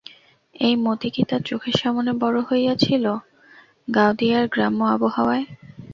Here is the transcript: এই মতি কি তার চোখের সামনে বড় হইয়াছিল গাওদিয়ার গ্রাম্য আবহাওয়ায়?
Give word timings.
এই 0.55 0.75
মতি 0.77 1.09
কি 1.15 1.23
তার 1.29 1.41
চোখের 1.43 1.75
সামনে 1.81 2.11
বড় 2.23 2.37
হইয়াছিল 2.49 3.05
গাওদিয়ার 3.87 4.45
গ্রাম্য 4.47 4.81
আবহাওয়ায়? 4.95 5.45